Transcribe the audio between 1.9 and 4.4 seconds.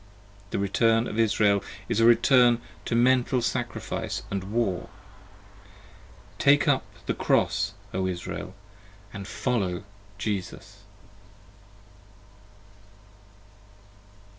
a Return 112 to Mental Sacrifice &